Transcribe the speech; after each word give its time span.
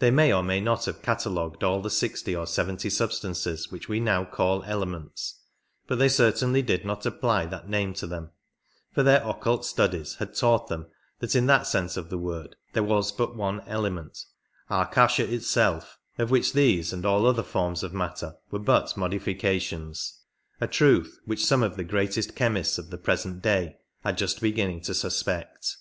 They 0.00 0.10
may 0.10 0.34
or 0.34 0.42
may 0.42 0.60
not 0.60 0.84
have 0.84 1.00
catalogued 1.00 1.64
all 1.64 1.80
the 1.80 1.88
sixty 1.88 2.36
or 2.36 2.46
seventy 2.46 2.90
sub 2.90 3.10
stances 3.10 3.72
which 3.72 3.88
we 3.88 4.00
now 4.00 4.26
call 4.26 4.62
elements; 4.64 5.40
but 5.86 5.98
they 5.98 6.10
certainly 6.10 6.60
did 6.60 6.84
not 6.84 7.06
apply 7.06 7.46
that 7.46 7.66
name 7.66 7.94
to 7.94 8.06
them, 8.06 8.32
for 8.92 9.02
their 9.02 9.26
occult 9.26 9.64
studies 9.64 10.16
had 10.16 10.36
4 10.36 10.36
50 10.40 10.40
taught 10.40 10.68
them 10.68 10.86
that 11.20 11.34
in 11.34 11.46
that 11.46 11.66
sense 11.66 11.96
of 11.96 12.10
the 12.10 12.18
word 12.18 12.54
there 12.74 12.82
was 12.82 13.10
but 13.12 13.34
one 13.34 13.62
element, 13.66 14.26
Akasha 14.68 15.24
itself, 15.32 15.96
of 16.18 16.30
which 16.30 16.52
these 16.52 16.92
and 16.92 17.06
all 17.06 17.24
other 17.26 17.42
forms 17.42 17.82
of 17.82 17.94
matter 17.94 18.34
were 18.50 18.58
but 18.58 18.94
modifications— 18.94 20.20
a 20.60 20.66
truth 20.66 21.18
which 21.24 21.46
some 21.46 21.62
of 21.62 21.78
the 21.78 21.82
greatest 21.82 22.36
chemists 22.36 22.76
of 22.76 22.90
the 22.90 22.98
present 22.98 23.40
day 23.40 23.78
are 24.04 24.12
just 24.12 24.42
beginning 24.42 24.82
to 24.82 24.92
suspect. 24.92 25.78